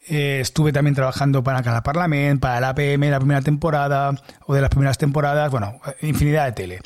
Eh, 0.08 0.40
estuve 0.42 0.72
también 0.72 0.96
trabajando 0.96 1.44
para 1.44 1.62
cada 1.64 1.84
Parlament, 1.84 2.40
para 2.40 2.62
la 2.62 2.70
APM, 2.70 3.10
la 3.10 3.20
primera 3.20 3.42
temporada, 3.42 4.12
o 4.46 4.54
de 4.54 4.62
las 4.62 4.70
primeras 4.70 4.98
temporadas, 4.98 5.52
bueno, 5.52 5.80
infinidad 6.02 6.46
de 6.46 6.52
tele. 6.54 6.80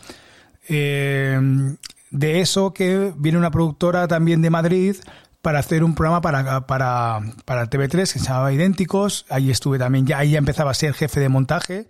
de 2.11 2.41
eso 2.41 2.73
que 2.73 3.13
viene 3.15 3.37
una 3.37 3.51
productora 3.51 4.07
también 4.07 4.41
de 4.41 4.49
Madrid 4.49 4.95
para 5.41 5.59
hacer 5.59 5.83
un 5.83 5.95
programa 5.95 6.21
para, 6.21 6.67
para, 6.67 7.21
para 7.45 7.69
TV3 7.69 7.91
que 7.91 8.19
se 8.19 8.19
llamaba 8.19 8.53
Idénticos. 8.53 9.25
Ahí 9.29 9.51
estuve 9.51 9.79
también, 9.79 10.05
ya 10.05 10.17
ahí 10.17 10.31
ya 10.31 10.37
empezaba 10.37 10.71
a 10.71 10.73
ser 10.73 10.93
jefe 10.93 11.19
de 11.19 11.29
montaje 11.29 11.87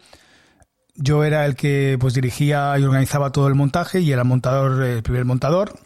yo 0.99 1.23
era 1.23 1.45
el 1.45 1.55
que 1.55 1.97
pues 1.99 2.13
dirigía 2.13 2.77
y 2.77 2.83
organizaba 2.83 3.31
todo 3.31 3.47
el 3.47 3.55
montaje 3.55 4.01
y 4.01 4.11
era 4.11 4.21
el 4.23 4.27
montador, 4.27 4.83
el 4.83 5.01
primer 5.01 5.25
montador. 5.25 5.79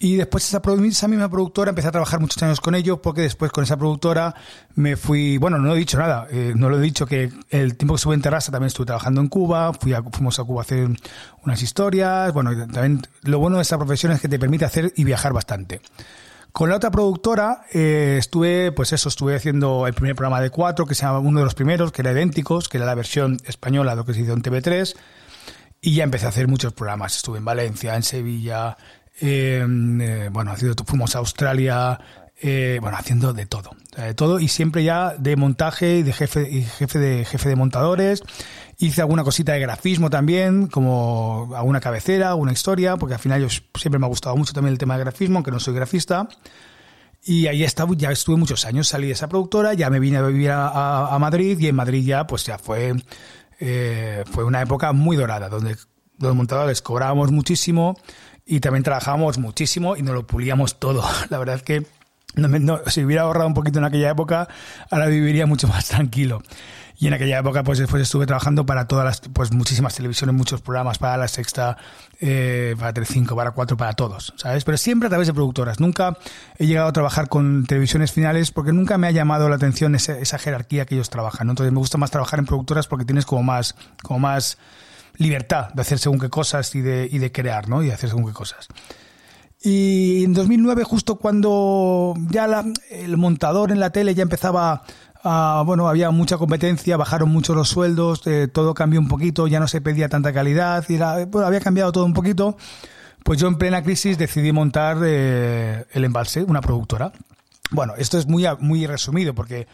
Y 0.00 0.14
después 0.14 0.46
esa, 0.46 0.62
esa 0.84 1.08
misma 1.08 1.28
productora 1.28 1.70
empecé 1.70 1.88
a 1.88 1.90
trabajar 1.90 2.20
muchos 2.20 2.40
años 2.40 2.60
con 2.60 2.76
ellos 2.76 3.00
porque 3.02 3.22
después 3.22 3.50
con 3.50 3.64
esa 3.64 3.76
productora 3.76 4.32
me 4.76 4.96
fui, 4.96 5.38
bueno, 5.38 5.58
no 5.58 5.74
he 5.74 5.76
dicho 5.76 5.98
nada, 5.98 6.28
eh, 6.30 6.52
no 6.54 6.68
lo 6.68 6.78
he 6.78 6.80
dicho 6.80 7.04
que 7.04 7.32
el 7.50 7.76
tiempo 7.76 7.94
que 7.94 7.96
estuve 7.96 8.14
en 8.14 8.22
Terrassa 8.22 8.52
también 8.52 8.68
estuve 8.68 8.86
trabajando 8.86 9.20
en 9.20 9.26
Cuba, 9.26 9.72
fui 9.72 9.94
a, 9.94 10.02
fuimos 10.04 10.38
a 10.38 10.44
Cuba 10.44 10.60
a 10.60 10.62
hacer 10.62 10.88
unas 11.44 11.60
historias, 11.60 12.32
bueno, 12.32 12.52
también 12.68 13.02
lo 13.22 13.40
bueno 13.40 13.56
de 13.56 13.62
esta 13.62 13.76
profesión 13.76 14.12
es 14.12 14.20
que 14.20 14.28
te 14.28 14.38
permite 14.38 14.64
hacer 14.64 14.92
y 14.94 15.02
viajar 15.02 15.32
bastante. 15.32 15.80
Con 16.52 16.70
la 16.70 16.76
otra 16.76 16.90
productora 16.90 17.62
eh, 17.72 18.16
estuve, 18.18 18.72
pues 18.72 18.92
eso, 18.92 19.08
estuve 19.08 19.36
haciendo 19.36 19.86
el 19.86 19.94
primer 19.94 20.16
programa 20.16 20.40
de 20.40 20.50
cuatro, 20.50 20.86
que 20.86 20.94
se 20.94 21.02
llama 21.02 21.20
uno 21.20 21.40
de 21.40 21.44
los 21.44 21.54
primeros, 21.54 21.92
que 21.92 22.02
era 22.02 22.12
idénticos, 22.12 22.68
que 22.68 22.78
era 22.78 22.86
la 22.86 22.94
versión 22.94 23.38
española 23.44 23.92
de 23.92 23.96
lo 23.96 24.04
que 24.04 24.14
se 24.14 24.22
hizo 24.22 24.32
en 24.32 24.42
TV3, 24.42 24.96
y 25.80 25.94
ya 25.94 26.04
empecé 26.04 26.26
a 26.26 26.30
hacer 26.30 26.48
muchos 26.48 26.72
programas. 26.72 27.16
Estuve 27.16 27.38
en 27.38 27.44
Valencia, 27.44 27.94
en 27.94 28.02
Sevilla, 28.02 28.76
eh, 29.20 30.28
bueno, 30.32 30.54
fuimos 30.86 31.14
a 31.14 31.18
Australia, 31.18 32.00
eh, 32.40 32.78
bueno, 32.80 32.96
haciendo 32.96 33.32
de 33.32 33.46
todo, 33.46 33.70
de 33.96 34.14
todo, 34.14 34.38
y 34.40 34.48
siempre 34.48 34.84
ya 34.84 35.14
de 35.18 35.36
montaje 35.36 35.98
y 35.98 36.02
de 36.02 36.12
jefe, 36.12 36.48
y 36.48 36.62
jefe 36.62 36.98
de 36.98 37.24
jefe 37.24 37.48
de 37.48 37.56
montadores 37.56 38.22
Hice 38.80 39.00
alguna 39.00 39.24
cosita 39.24 39.54
de 39.54 39.60
grafismo 39.60 40.08
también, 40.08 40.68
como 40.68 41.50
alguna 41.56 41.80
cabecera, 41.80 42.28
alguna 42.28 42.52
historia, 42.52 42.96
porque 42.96 43.14
al 43.14 43.20
final 43.20 43.42
yo 43.42 43.48
siempre 43.48 43.98
me 43.98 44.06
ha 44.06 44.08
gustado 44.08 44.36
mucho 44.36 44.52
también 44.52 44.70
el 44.70 44.78
tema 44.78 44.96
de 44.96 45.00
grafismo, 45.00 45.38
aunque 45.38 45.50
no 45.50 45.58
soy 45.58 45.74
grafista. 45.74 46.28
Y 47.24 47.48
ahí 47.48 47.64
estaba, 47.64 47.92
ya 47.96 48.12
estuve 48.12 48.36
muchos 48.36 48.64
años, 48.66 48.86
salí 48.86 49.08
de 49.08 49.14
esa 49.14 49.28
productora, 49.28 49.74
ya 49.74 49.90
me 49.90 49.98
vine 49.98 50.18
a 50.18 50.22
vivir 50.22 50.52
a, 50.52 51.16
Madrid 51.18 51.58
y 51.58 51.66
en 51.66 51.74
Madrid 51.74 52.04
ya, 52.06 52.28
pues 52.28 52.46
ya 52.46 52.56
fue, 52.56 52.94
eh, 53.58 54.22
fue 54.30 54.44
una 54.44 54.62
época 54.62 54.92
muy 54.92 55.16
dorada, 55.16 55.48
donde 55.48 55.76
los 56.20 56.36
montadores 56.36 56.80
cobrábamos 56.80 57.32
muchísimo 57.32 57.96
y 58.46 58.60
también 58.60 58.84
trabajábamos 58.84 59.38
muchísimo 59.38 59.96
y 59.96 60.02
nos 60.02 60.14
lo 60.14 60.24
pulíamos 60.24 60.78
todo. 60.78 61.02
La 61.30 61.38
verdad 61.38 61.56
es 61.56 61.62
que 61.64 61.84
no, 62.34 62.80
si 62.86 63.04
hubiera 63.04 63.22
ahorrado 63.22 63.46
un 63.46 63.54
poquito 63.54 63.78
en 63.78 63.84
aquella 63.84 64.10
época, 64.10 64.48
ahora 64.90 65.06
viviría 65.06 65.46
mucho 65.46 65.68
más 65.68 65.88
tranquilo. 65.88 66.42
Y 67.00 67.06
en 67.06 67.14
aquella 67.14 67.38
época, 67.38 67.62
pues 67.62 67.78
después 67.78 68.02
estuve 68.02 68.26
trabajando 68.26 68.66
para 68.66 68.88
todas 68.88 69.04
las, 69.04 69.20
pues 69.32 69.52
muchísimas 69.52 69.94
televisiones, 69.94 70.34
muchos 70.34 70.60
programas, 70.62 70.98
para 70.98 71.16
La 71.16 71.28
Sexta, 71.28 71.76
eh, 72.20 72.74
para 72.76 72.92
Telecinco, 72.92 73.36
para 73.36 73.52
Cuatro, 73.52 73.76
para 73.76 73.92
todos, 73.92 74.34
¿sabes? 74.36 74.64
Pero 74.64 74.76
siempre 74.76 75.06
a 75.06 75.10
través 75.10 75.28
de 75.28 75.32
productoras. 75.32 75.78
Nunca 75.78 76.18
he 76.58 76.66
llegado 76.66 76.88
a 76.88 76.92
trabajar 76.92 77.28
con 77.28 77.66
televisiones 77.66 78.10
finales 78.10 78.50
porque 78.50 78.72
nunca 78.72 78.98
me 78.98 79.06
ha 79.06 79.12
llamado 79.12 79.48
la 79.48 79.54
atención 79.54 79.94
esa, 79.94 80.18
esa 80.18 80.38
jerarquía 80.38 80.86
que 80.86 80.96
ellos 80.96 81.08
trabajan. 81.08 81.48
Entonces 81.48 81.72
me 81.72 81.78
gusta 81.78 81.98
más 81.98 82.10
trabajar 82.10 82.40
en 82.40 82.46
productoras 82.46 82.88
porque 82.88 83.04
tienes 83.04 83.26
como 83.26 83.44
más, 83.44 83.76
como 84.02 84.18
más 84.18 84.58
libertad 85.18 85.72
de 85.74 85.82
hacer 85.82 86.00
según 86.00 86.18
qué 86.18 86.30
cosas 86.30 86.74
y 86.74 86.80
de, 86.80 87.08
y 87.08 87.18
de 87.18 87.30
crear, 87.30 87.68
¿no? 87.68 87.80
Y 87.84 87.86
de 87.86 87.92
hacer 87.92 88.10
según 88.10 88.26
qué 88.26 88.32
cosas. 88.32 88.66
Y 89.60 90.24
en 90.24 90.34
2009, 90.34 90.84
justo 90.84 91.16
cuando 91.16 92.14
ya 92.30 92.64
el 92.90 93.16
montador 93.16 93.72
en 93.72 93.80
la 93.80 93.90
tele 93.90 94.14
ya 94.14 94.22
empezaba 94.22 94.84
Ah, 95.24 95.62
bueno, 95.66 95.88
había 95.88 96.10
mucha 96.10 96.38
competencia, 96.38 96.96
bajaron 96.96 97.30
mucho 97.30 97.54
los 97.54 97.68
sueldos, 97.68 98.26
eh, 98.26 98.48
todo 98.48 98.74
cambió 98.74 99.00
un 99.00 99.08
poquito, 99.08 99.48
ya 99.48 99.58
no 99.58 99.66
se 99.66 99.80
pedía 99.80 100.08
tanta 100.08 100.32
calidad, 100.32 100.84
y 100.88 101.00
había 101.00 101.60
cambiado 101.60 101.92
todo 101.92 102.04
un 102.04 102.14
poquito. 102.14 102.56
Pues 103.24 103.40
yo 103.40 103.48
en 103.48 103.56
plena 103.56 103.82
crisis 103.82 104.16
decidí 104.16 104.52
montar 104.52 104.98
eh, 105.04 105.84
el 105.92 106.04
embalse, 106.04 106.44
una 106.44 106.60
productora. 106.60 107.12
Bueno, 107.70 107.94
esto 107.98 108.16
es 108.16 108.26
muy, 108.26 108.46
muy 108.60 108.86
resumido 108.86 109.34
porque 109.34 109.66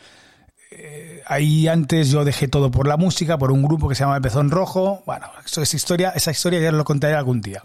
eh, 0.77 1.23
ahí 1.27 1.69
antes 1.69 2.11
yo 2.11 2.25
dejé 2.25 2.49
todo 2.49 2.71
por 2.71 2.89
la 2.89 2.97
música, 2.97 3.39
por 3.39 3.53
un 3.53 3.63
grupo 3.63 3.89
que 3.89 3.95
se 3.95 4.01
llama 4.01 4.17
El 4.17 4.23
Pezón 4.23 4.51
Rojo. 4.51 5.03
Bueno, 5.07 5.27
eso 5.45 5.63
es 5.63 5.73
historia, 5.73 6.11
esa 6.11 6.31
historia 6.31 6.61
ya 6.61 6.73
lo 6.73 6.85
contaré 6.85 7.15
algún 7.15 7.41
día. 7.41 7.63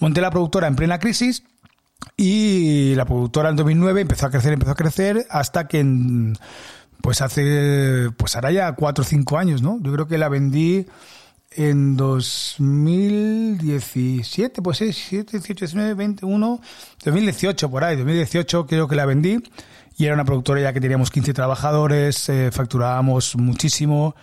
Monté 0.00 0.20
la 0.20 0.30
productora 0.30 0.66
en 0.66 0.76
plena 0.76 0.98
crisis 0.98 1.44
y 2.16 2.94
la 2.96 3.04
productora 3.04 3.50
en 3.50 3.56
2009 3.56 4.00
empezó 4.00 4.26
a 4.26 4.30
crecer, 4.30 4.52
empezó 4.52 4.72
a 4.72 4.74
crecer 4.74 5.26
hasta 5.30 5.68
que 5.68 5.80
en 5.80 6.36
pues 7.00 7.22
hace, 7.22 8.10
pues 8.16 8.36
ahora 8.36 8.50
ya 8.50 8.74
cuatro 8.74 9.02
o 9.02 9.06
cinco 9.06 9.38
años, 9.38 9.62
¿no? 9.62 9.78
Yo 9.80 9.92
creo 9.92 10.06
que 10.06 10.18
la 10.18 10.28
vendí 10.28 10.86
en 11.52 11.96
2017, 11.96 14.62
pues 14.62 14.78
sí, 14.78 14.92
7, 14.92 15.38
18, 15.38 15.66
19, 15.66 15.94
21, 15.94 16.60
2018 17.04 17.70
por 17.70 17.84
ahí, 17.84 17.96
2018 17.96 18.66
creo 18.66 18.86
que 18.86 18.96
la 18.96 19.06
vendí 19.06 19.42
y 20.00 20.06
era 20.06 20.14
una 20.14 20.24
productora 20.24 20.62
ya 20.62 20.72
que 20.72 20.80
teníamos 20.80 21.10
15 21.10 21.34
trabajadores, 21.34 22.26
eh, 22.30 22.50
facturábamos 22.50 23.36
muchísimo 23.36 24.14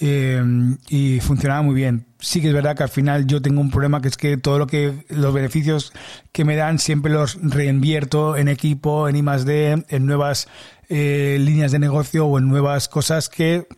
eh, 0.00 0.42
y 0.88 1.20
funcionaba 1.20 1.62
muy 1.62 1.76
bien. 1.76 2.06
Sí 2.18 2.40
que 2.40 2.48
es 2.48 2.52
verdad 2.52 2.76
que 2.76 2.82
al 2.82 2.88
final 2.88 3.28
yo 3.28 3.40
tengo 3.40 3.60
un 3.60 3.70
problema 3.70 4.00
que 4.00 4.08
es 4.08 4.16
que 4.16 4.38
todo 4.38 4.58
lo 4.58 4.66
que 4.66 5.04
los 5.08 5.32
beneficios 5.32 5.92
que 6.32 6.44
me 6.44 6.56
dan 6.56 6.80
siempre 6.80 7.12
los 7.12 7.38
reinvierto 7.40 8.36
en 8.36 8.48
equipo, 8.48 9.08
en 9.08 9.14
I 9.14 9.22
D, 9.44 9.84
en 9.88 10.06
nuevas 10.06 10.48
eh, 10.88 11.36
líneas 11.38 11.70
de 11.70 11.78
negocio 11.78 12.26
o 12.26 12.36
en 12.36 12.48
nuevas 12.48 12.88
cosas 12.88 13.28
que, 13.28 13.68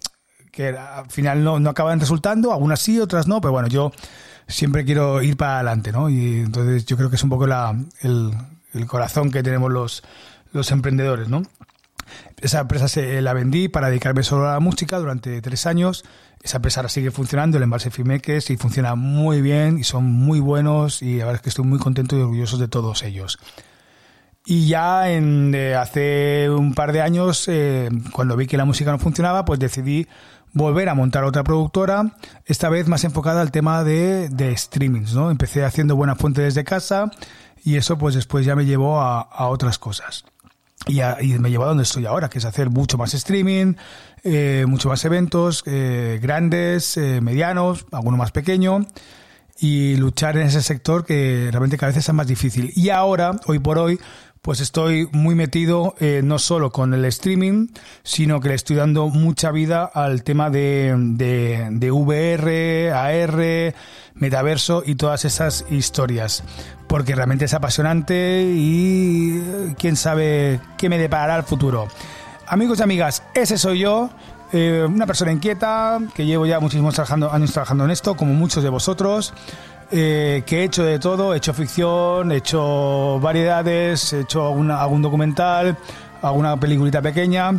que 0.52 0.68
al 0.68 1.10
final 1.10 1.44
no, 1.44 1.60
no 1.60 1.68
acaban 1.68 2.00
resultando, 2.00 2.54
algunas 2.54 2.80
sí, 2.80 2.98
otras 2.98 3.28
no, 3.28 3.42
pero 3.42 3.52
bueno, 3.52 3.68
yo 3.68 3.92
siempre 4.48 4.86
quiero 4.86 5.20
ir 5.20 5.36
para 5.36 5.56
adelante, 5.56 5.92
¿no? 5.92 6.08
Y 6.08 6.40
entonces 6.40 6.86
yo 6.86 6.96
creo 6.96 7.10
que 7.10 7.16
es 7.16 7.22
un 7.22 7.28
poco 7.28 7.44
el, 7.44 8.30
el 8.72 8.86
corazón 8.86 9.30
que 9.30 9.42
tenemos 9.42 9.70
los, 9.70 10.02
los 10.52 10.70
emprendedores, 10.70 11.28
¿no? 11.28 11.42
Esa 12.40 12.60
empresa 12.60 12.88
se 12.88 13.20
la 13.22 13.32
vendí 13.32 13.68
para 13.68 13.88
dedicarme 13.88 14.22
solo 14.22 14.48
a 14.48 14.54
la 14.54 14.60
música 14.60 14.98
durante 14.98 15.40
tres 15.40 15.66
años. 15.66 16.04
Esa 16.42 16.56
empresa 16.56 16.80
ahora 16.80 16.88
sigue 16.88 17.10
funcionando, 17.10 17.56
el 17.56 17.62
Embalse 17.62 17.90
Fimeques, 17.90 18.50
y 18.50 18.56
funciona 18.56 18.94
muy 18.96 19.40
bien 19.40 19.78
y 19.78 19.84
son 19.84 20.04
muy 20.04 20.40
buenos 20.40 21.02
y 21.02 21.18
la 21.18 21.26
verdad 21.26 21.36
es 21.36 21.42
que 21.42 21.48
estoy 21.50 21.64
muy 21.64 21.78
contento 21.78 22.16
y 22.16 22.20
orgulloso 22.20 22.58
de 22.58 22.68
todos 22.68 23.02
ellos. 23.04 23.38
Y 24.44 24.66
ya 24.66 25.08
en, 25.10 25.54
hace 25.78 26.50
un 26.50 26.74
par 26.74 26.92
de 26.92 27.00
años, 27.00 27.46
eh, 27.46 27.88
cuando 28.12 28.36
vi 28.36 28.48
que 28.48 28.56
la 28.56 28.64
música 28.64 28.90
no 28.90 28.98
funcionaba, 28.98 29.44
pues 29.44 29.60
decidí 29.60 30.08
volver 30.52 30.88
a 30.88 30.94
montar 30.94 31.22
otra 31.22 31.44
productora, 31.44 32.16
esta 32.44 32.68
vez 32.68 32.88
más 32.88 33.04
enfocada 33.04 33.40
al 33.40 33.52
tema 33.52 33.84
de, 33.84 34.28
de 34.28 34.56
streamings, 34.56 35.14
¿no? 35.14 35.30
Empecé 35.30 35.64
haciendo 35.64 35.94
buena 35.94 36.16
fuente 36.16 36.42
desde 36.42 36.64
casa 36.64 37.10
y 37.64 37.76
eso 37.76 37.96
pues 37.96 38.16
después 38.16 38.44
ya 38.44 38.56
me 38.56 38.66
llevó 38.66 39.00
a, 39.00 39.20
a 39.20 39.46
otras 39.46 39.78
cosas. 39.78 40.24
Y, 40.86 41.00
y, 41.00 41.38
me 41.38 41.50
llevó 41.50 41.64
a 41.64 41.68
donde 41.68 41.84
estoy 41.84 42.06
ahora, 42.06 42.28
que 42.28 42.38
es 42.38 42.44
hacer 42.44 42.70
mucho 42.70 42.98
más 42.98 43.14
streaming, 43.14 43.74
eh, 44.24 44.64
mucho 44.66 44.88
más 44.88 45.04
eventos, 45.04 45.62
eh, 45.66 46.18
grandes, 46.20 46.96
eh, 46.96 47.20
medianos, 47.20 47.86
alguno 47.92 48.16
más 48.16 48.32
pequeño, 48.32 48.86
y 49.58 49.96
luchar 49.96 50.36
en 50.36 50.48
ese 50.48 50.62
sector 50.62 51.04
que 51.04 51.48
realmente 51.50 51.76
cada 51.76 51.92
vez 51.92 51.98
es 51.98 52.12
más 52.12 52.26
difícil. 52.26 52.72
Y 52.74 52.90
ahora, 52.90 53.32
hoy 53.46 53.60
por 53.60 53.78
hoy, 53.78 53.98
pues 54.42 54.60
estoy 54.60 55.08
muy 55.12 55.36
metido 55.36 55.94
eh, 56.00 56.20
no 56.24 56.40
solo 56.40 56.72
con 56.72 56.92
el 56.94 57.04
streaming, 57.04 57.68
sino 58.02 58.40
que 58.40 58.48
le 58.48 58.54
estoy 58.56 58.74
dando 58.74 59.08
mucha 59.08 59.52
vida 59.52 59.84
al 59.84 60.24
tema 60.24 60.50
de, 60.50 60.94
de, 60.98 61.68
de 61.70 61.90
VR, 61.92 62.90
AR, 62.92 63.74
metaverso 64.14 64.82
y 64.84 64.96
todas 64.96 65.24
esas 65.24 65.64
historias. 65.70 66.42
Porque 66.92 67.14
realmente 67.14 67.46
es 67.46 67.54
apasionante 67.54 68.52
y 68.54 69.40
quién 69.78 69.96
sabe 69.96 70.60
qué 70.76 70.90
me 70.90 70.98
deparará 70.98 71.36
el 71.36 71.42
futuro. 71.42 71.88
Amigos 72.46 72.80
y 72.80 72.82
amigas, 72.82 73.22
ese 73.32 73.56
soy 73.56 73.78
yo. 73.78 74.10
Eh, 74.52 74.86
una 74.86 75.06
persona 75.06 75.32
inquieta 75.32 75.98
que 76.14 76.26
llevo 76.26 76.44
ya 76.44 76.60
muchísimos 76.60 76.92
trabajando, 76.92 77.32
años 77.32 77.50
trabajando 77.50 77.86
en 77.86 77.92
esto, 77.92 78.14
como 78.14 78.34
muchos 78.34 78.62
de 78.62 78.68
vosotros. 78.68 79.32
Eh, 79.90 80.42
que 80.44 80.60
he 80.60 80.64
hecho 80.64 80.84
de 80.84 80.98
todo, 80.98 81.32
he 81.32 81.38
hecho 81.38 81.54
ficción, 81.54 82.30
he 82.30 82.36
hecho 82.36 83.18
variedades, 83.20 84.12
he 84.12 84.20
hecho 84.20 84.48
alguna, 84.48 84.82
algún 84.82 85.00
documental, 85.00 85.78
alguna 86.20 86.60
peliculita 86.60 87.00
pequeña, 87.00 87.52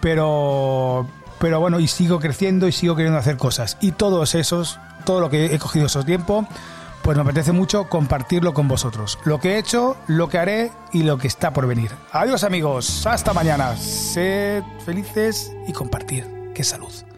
pero, 0.00 1.06
pero 1.38 1.60
bueno, 1.60 1.78
y 1.78 1.86
sigo 1.86 2.18
creciendo 2.18 2.66
y 2.66 2.72
sigo 2.72 2.96
queriendo 2.96 3.20
hacer 3.20 3.36
cosas. 3.36 3.76
Y 3.80 3.92
todos 3.92 4.34
esos, 4.34 4.80
todo 5.04 5.20
lo 5.20 5.30
que 5.30 5.54
he 5.54 5.60
cogido 5.60 5.86
esos 5.86 6.04
tiempos, 6.04 6.44
pues 7.10 7.16
me 7.16 7.22
apetece 7.22 7.50
mucho 7.50 7.88
compartirlo 7.88 8.54
con 8.54 8.68
vosotros. 8.68 9.18
Lo 9.24 9.40
que 9.40 9.54
he 9.54 9.58
hecho, 9.58 9.96
lo 10.06 10.28
que 10.28 10.38
haré 10.38 10.70
y 10.92 11.02
lo 11.02 11.18
que 11.18 11.26
está 11.26 11.52
por 11.52 11.66
venir. 11.66 11.90
Adiós 12.12 12.44
amigos, 12.44 13.04
hasta 13.04 13.32
mañana. 13.32 13.76
Sed 13.76 14.62
felices 14.84 15.52
y 15.66 15.72
compartir. 15.72 16.52
¡Qué 16.54 16.62
salud! 16.62 17.09